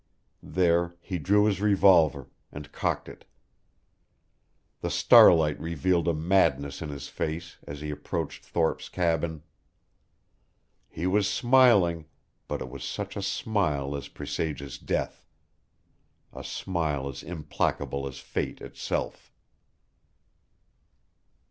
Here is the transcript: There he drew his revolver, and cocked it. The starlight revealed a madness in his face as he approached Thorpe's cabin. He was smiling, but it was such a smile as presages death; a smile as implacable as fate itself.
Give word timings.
There 0.41 0.95
he 0.99 1.19
drew 1.19 1.45
his 1.45 1.61
revolver, 1.61 2.27
and 2.51 2.71
cocked 2.71 3.07
it. 3.07 3.23
The 4.79 4.89
starlight 4.89 5.59
revealed 5.59 6.07
a 6.07 6.13
madness 6.15 6.81
in 6.81 6.89
his 6.89 7.07
face 7.07 7.57
as 7.67 7.81
he 7.81 7.91
approached 7.91 8.43
Thorpe's 8.43 8.89
cabin. 8.89 9.43
He 10.89 11.05
was 11.05 11.29
smiling, 11.29 12.05
but 12.47 12.63
it 12.63 12.69
was 12.71 12.83
such 12.83 13.15
a 13.15 13.21
smile 13.21 13.95
as 13.95 14.07
presages 14.07 14.79
death; 14.79 15.23
a 16.33 16.43
smile 16.43 17.07
as 17.07 17.21
implacable 17.21 18.07
as 18.07 18.17
fate 18.17 18.59
itself. 18.59 19.31